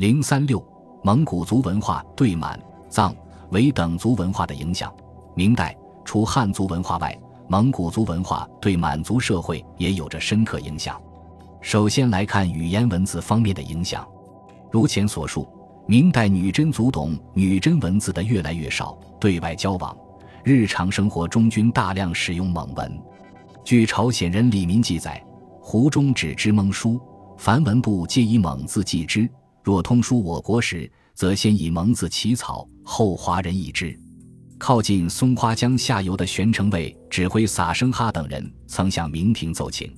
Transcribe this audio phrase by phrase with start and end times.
[0.00, 0.66] 零三六，
[1.02, 2.58] 蒙古族文化对满、
[2.88, 3.14] 藏、
[3.50, 4.90] 维等族文化的影响。
[5.34, 5.76] 明代
[6.06, 7.14] 除汉族文化外，
[7.50, 10.98] 蒙古族文化对满族社会也有着深刻影响。
[11.60, 14.08] 首先来看语言文字方面的影响。
[14.70, 15.46] 如前所述，
[15.86, 19.94] 明代女真族懂女真文字的越来越少，对外交往、
[20.42, 22.98] 日常生活中均大量使用蒙文。
[23.62, 25.22] 据朝鲜人李民记载，
[25.60, 26.98] 胡中只知蒙书，
[27.36, 29.28] 凡文部皆以蒙字记之。
[29.62, 33.98] 若通书我国时，则先以蒙字起草，后华人以之。
[34.58, 39.90] 靠近松花江下游的玄城卫指挥撒生哈等人曾向明廷奏请：“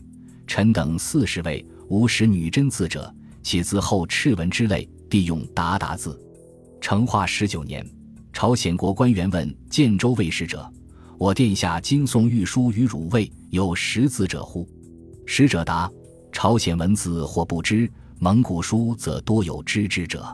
[0.46, 3.12] 臣等四十位无识女真字者，
[3.42, 6.16] 其字后赤文之类，必用达达字。”
[6.80, 7.84] 成化十九年，
[8.32, 10.68] 朝鲜国官员问建州卫使者
[11.18, 14.68] ：“我殿下今送御书与汝卫，有识字者乎？”
[15.26, 15.90] 使者答
[16.32, 17.90] ：“朝鲜文字或不知。”
[18.24, 20.24] 蒙古书则多有知之者，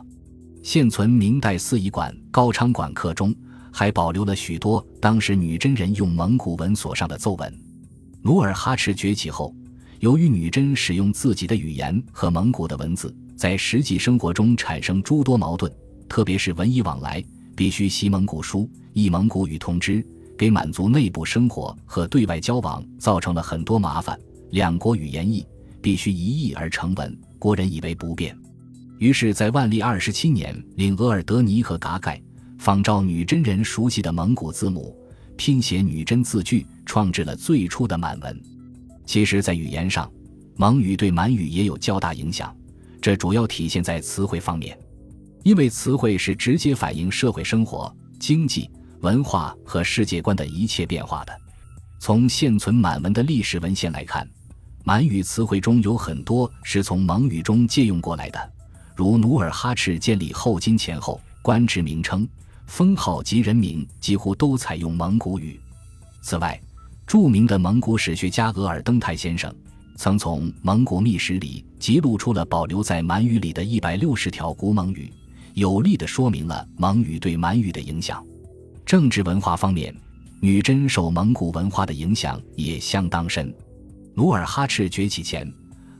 [0.61, 3.33] 现存明代四仪馆高昌馆刻中，
[3.71, 7.51] 还保留了许多当时女真人用蒙古文所上的奏文。
[8.21, 9.51] 努尔哈赤崛起后，
[10.01, 15.73] 由于女真使用自己的语言和蒙古的文字，在实际生活中产生诸多矛盾，
[16.07, 17.23] 特别是文艺往来
[17.55, 20.05] 必须习蒙古书、译蒙古语通知，
[20.37, 24.15] 给满族内部生活和对外交往造成了很多麻烦。
[24.51, 25.43] 两国语言译
[25.81, 27.19] 必须一译而成文。
[27.39, 28.37] 国人以为不便，
[28.99, 32.21] 于是，在万历二十七年，领额尔德尼和噶盖
[32.59, 34.93] 仿照女真人熟悉的蒙古字母，
[35.37, 38.39] 拼写女真字句，创制了最初的满文。
[39.05, 40.11] 其实，在语言上，
[40.57, 42.53] 蒙语对满语也有较大影响，
[43.01, 44.77] 这主要体现在词汇方面，
[45.43, 51.33] 因为词汇是直接反映社会生活、经济、文化和世界观的一切变化的。
[52.01, 54.29] 从现存满文的历史文献来看。
[54.83, 58.51] 满语词汇中有很多是从蒙语中借用过来的，
[58.95, 62.27] 如努尔哈赤建立后金前后，官职名称、
[62.65, 65.59] 封号及人名几乎都采用蒙古语。
[66.21, 66.59] 此外，
[67.05, 69.53] 著名的蒙古史学家额尔登泰先生
[69.95, 75.11] 曾从蒙古秘史里记录出了保留在满语里的一百六十条古蒙语，
[75.53, 78.25] 有力地说明了蒙语对满语的影响。
[78.85, 79.95] 政治文化方面，
[80.39, 83.53] 女真受蒙古文化的影响也相当深。
[84.15, 85.49] 努尔哈赤崛起前，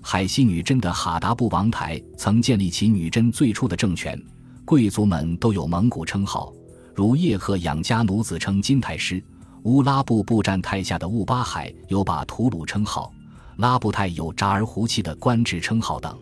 [0.02, 4.22] 海西女真的哈达部王台曾建立起女真最初的政权，
[4.66, 6.54] 贵族们都有蒙古称号，
[6.94, 9.24] 如叶赫养家奴子称金太师，
[9.64, 13.12] 乌拉部部占太下的兀巴海有把吐鲁称号，
[13.58, 16.18] 拉布泰有扎尔胡契的官职称号等。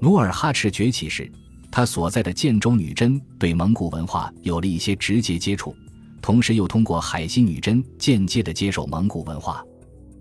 [0.00, 1.30] 努尔哈赤崛起时，
[1.70, 5.74] 他所在的建州女真对蒙古文化有了一些直接接触，
[6.20, 9.64] 同时又通过海西女真间接的接受蒙古文化。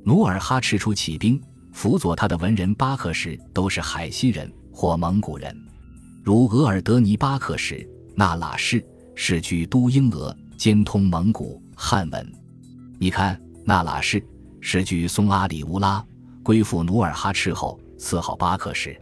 [0.03, 1.39] 努尔哈赤出起兵，
[1.71, 5.55] 辅佐他的文人巴克什都是海西人或蒙古人，
[6.23, 12.33] 如额尔德尼巴克什、那喇氏，世居都英俄，兼通蒙古汉文。
[12.99, 14.23] 你看，那喇氏
[14.59, 16.03] 世居松阿里乌拉，
[16.43, 18.95] 归附努尔哈赤后，赐号巴克什。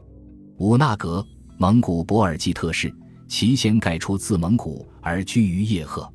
[0.58, 1.26] 五纳格，
[1.58, 2.94] 蒙古博尔济特氏，
[3.30, 6.12] 其先盖出自蒙古而居于叶赫。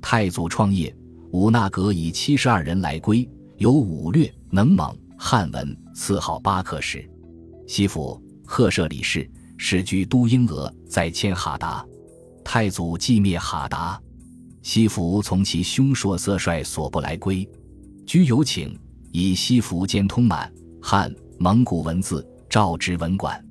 [0.00, 0.94] 太祖创业，
[1.32, 3.28] 五纳格以七十二人来归。
[3.60, 7.06] 有武略能蒙汉文，赐号巴克什。
[7.66, 11.84] 西府赫舍里氏始居都英俄，在迁哈达。
[12.42, 14.00] 太祖既灭哈达，
[14.62, 17.46] 西服从其兄硕色帅所不来归，
[18.06, 18.74] 居有请，
[19.12, 20.50] 以西服兼通满
[20.80, 23.44] 汉蒙古文字，诏之文馆。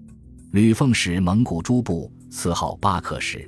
[0.53, 3.47] 吕奉使蒙古诸部，赐号巴克什。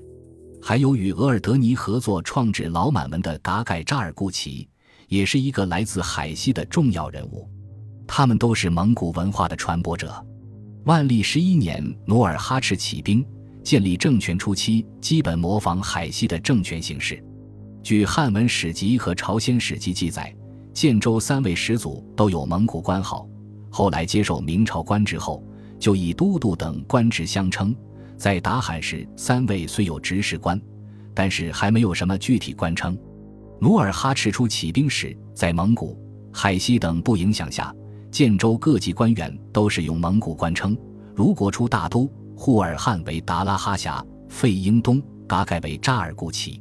[0.62, 4.70] 还有与额尔德尼合作创制老满文的噶盖扎尔固齐。
[5.12, 7.46] 也是一个来自海西的重要人物，
[8.08, 10.26] 他们都是蒙古文化的传播者。
[10.86, 13.24] 万历十一年，努尔哈赤起兵
[13.62, 17.22] 建立政权初期，基本模仿海西的政权形式。
[17.84, 20.34] 据汉文史籍和朝鲜史籍记载，
[20.74, 23.28] 建州三位始祖都有蒙古官号，
[23.70, 25.44] 后来接受明朝官职后，
[25.78, 27.76] 就以都督等官职相称。
[28.16, 30.60] 在达罕时，三位虽有执事官，
[31.14, 32.98] 但是还没有什么具体官称。
[33.62, 35.96] 努尔哈赤初起兵时，在蒙古、
[36.34, 37.72] 海西等不影响下，
[38.10, 40.76] 建州各级官员都是用蒙古官称。
[41.16, 46.60] 如国初大都忽尔汗为达拉哈峡，费英东噶盖为扎尔固齐。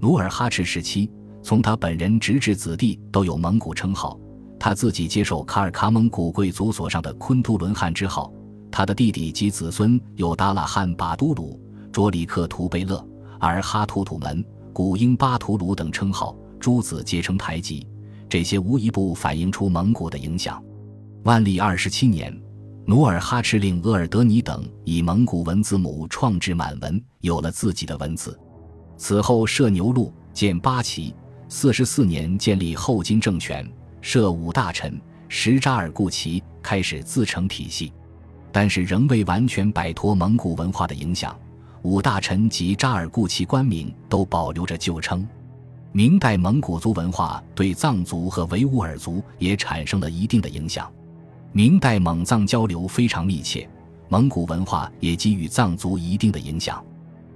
[0.00, 1.08] 努尔哈赤时期，
[1.44, 4.18] 从他本人直至子弟都有蒙古称号。
[4.58, 8.32] 他自己接受卡尔喀蒙古贵族所上的昆都伦汗之号。
[8.68, 11.60] 他的弟弟及子孙有达拉汗把都鲁、
[11.92, 13.06] 卓里克图贝勒、
[13.38, 14.44] 尔哈图土门。
[14.72, 17.86] 古英巴图鲁等称号，诸子皆称台吉，
[18.26, 20.62] 这些无一不反映出蒙古的影响。
[21.24, 22.34] 万历二十七年，
[22.86, 28.38] 努尔哈赤令额尔德尼等以蒙古文字母创制满文，有了自己的文字。
[28.96, 31.14] 此后设牛录，建八旗。
[31.48, 33.70] 四十四年建立后金政权，
[34.00, 34.98] 设五大臣，
[35.28, 37.92] 十扎尔固旗，开始自成体系。
[38.50, 41.38] 但是仍未完全摆脱蒙古文化的影响。
[41.82, 45.26] 五大臣及扎尔固旗官名都保留着旧称。
[45.90, 50.90] 明代蒙古族文化对藏族和维吾尔族也产生了一定的影响。
[51.52, 53.68] 明代蒙藏交流非常密切，
[54.08, 56.82] 蒙古文化也给予藏族一定的影响。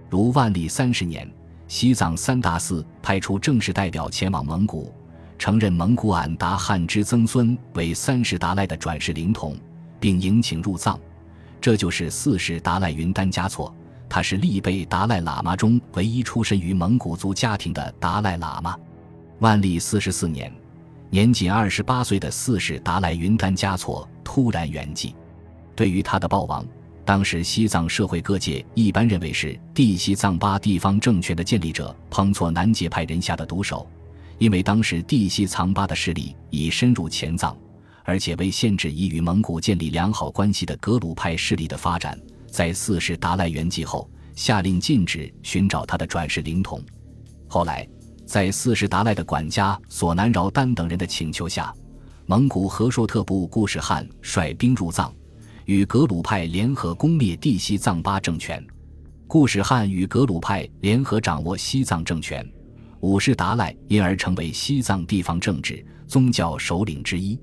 [0.08, 1.30] 如万历三十年，
[1.68, 4.90] 西藏三大寺派出正式代表前往蒙古，
[5.36, 9.54] 承认蒙古俺答汗之曾孙为三世达赖的转世灵童，
[10.00, 10.98] 并迎请入藏。
[11.60, 13.74] 这就是四世达赖云丹嘉措，
[14.08, 18.76] 他是历辈达赖喇嘛中唯一出身于蒙古族家庭的达赖喇嘛。
[19.40, 20.52] 万历四十四年。
[21.08, 25.14] 年仅二十八岁的四世达赖云丹嘉措突然圆寂。
[25.76, 26.66] 对于他的暴亡，
[27.04, 33.88] 当时西藏社会各界一般认为是地西藏巴地方政权的建立者彭措南杰派人下的毒手，
[34.38, 37.56] 因为当时地西藏巴的势力已深入前藏，
[38.02, 42.18] 而且为限制已与蒙古建立良好关系的格鲁派势力的发展，
[42.56, 46.82] 在四世达赖圆寂后，下令禁止寻找他的转世灵童。
[47.46, 47.86] 后来。
[48.24, 51.72] 在四世达赖的管家索南饶丹等人的请求下，
[52.26, 55.14] 蒙古和硕特部固始汗率兵入藏，
[55.64, 58.60] 与格鲁派联合攻灭地西藏巴政权。
[59.28, 62.44] 固始汗与格鲁派联合掌握西藏政权，
[62.98, 67.38] 五世达赖因而成为西藏地方政治宗教首领之一。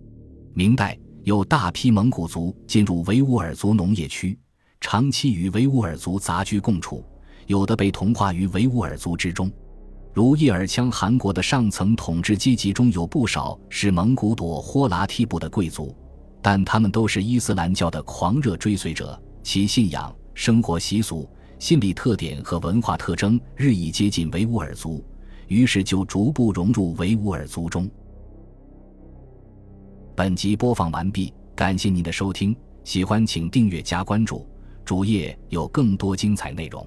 [0.54, 4.38] 明代有大批蒙古族进入维吾尔族农业区，
[4.84, 7.02] 长期与维吾尔族杂居共处，
[7.48, 9.50] 有的被同化于维吾尔族之中。
[10.12, 15.96] 如叶尔羌汗国的上层统治阶级中有不少是蒙古朵豁拉梯部的贵族，
[16.42, 21.28] 但他们都是伊斯兰教的狂热追随者，其信仰、生活习俗、
[21.60, 25.02] 心理特点和文化特征日益接近维吾尔族，
[25.48, 27.90] 于是就逐步融入维吾尔族中。
[30.14, 32.54] 本集播放完毕，感谢您的收听，
[32.84, 34.46] 喜欢请订阅加关注，
[34.86, 36.86] 主页有更多精彩内容。